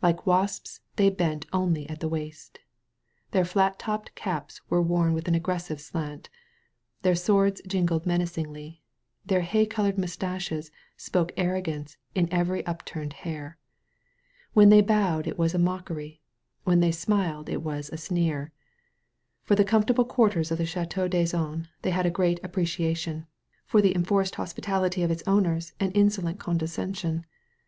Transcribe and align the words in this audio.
Like 0.00 0.26
wasps 0.26 0.78
they 0.94 1.10
bent 1.10 1.44
only 1.52 1.88
at 1.90 1.98
the 1.98 2.08
waist. 2.08 2.60
Their 3.32 3.44
flat 3.44 3.80
topped 3.80 4.14
caps 4.14 4.60
were 4.70 4.80
worn 4.80 5.12
with 5.12 5.26
an 5.26 5.34
aggressive 5.34 5.80
slant, 5.80 6.30
their 7.02 7.16
swords 7.16 7.60
jingled 7.66 8.06
menacingly, 8.06 8.80
their 9.26 9.40
hay 9.40 9.66
colored 9.66 9.98
mustaches 9.98 10.70
spoke 10.96 11.32
arrogance 11.36 11.96
in 12.14 12.32
every 12.32 12.64
upturned 12.64 13.12
hair. 13.26 13.58
When 14.52 14.68
they 14.68 14.82
bowed 14.82 15.26
it 15.26 15.36
was 15.36 15.52
a 15.52 15.58
mockery; 15.58 16.22
when 16.62 16.78
they 16.78 16.92
smiled 16.92 17.48
it 17.48 17.60
was 17.62 17.90
a 17.90 17.96
sneer. 17.98 18.52
For 19.42 19.56
the 19.56 19.64
comfortable 19.64 20.04
quar 20.04 20.30
ters 20.30 20.52
of 20.52 20.58
the 20.58 20.64
Ch&teau 20.64 21.08
d'Azan 21.10 21.66
they 21.82 21.90
had 21.90 22.06
a 22.06 22.08
gross 22.08 22.38
appre 22.44 22.62
ciation, 22.62 23.26
for 23.66 23.82
the 23.82 23.96
enforced 23.96 24.36
hospitality 24.36 25.02
of 25.02 25.10
its 25.10 25.24
owners 25.26 25.72
an 25.80 25.90
insolent 25.90 26.38
condescension. 26.38 27.26